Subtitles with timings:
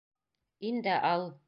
[0.71, 1.31] Ин дә ал!